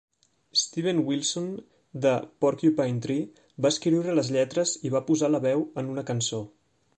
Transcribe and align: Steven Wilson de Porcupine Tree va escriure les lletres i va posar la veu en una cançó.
Steven 0.59 1.01
Wilson 1.09 1.51
de 2.05 2.13
Porcupine 2.45 3.03
Tree 3.07 3.43
va 3.67 3.73
escriure 3.75 4.17
les 4.21 4.33
lletres 4.37 4.73
i 4.89 4.93
va 4.97 5.03
posar 5.11 5.31
la 5.37 5.43
veu 5.45 5.63
en 5.83 5.93
una 5.95 6.07
cançó. 6.11 6.43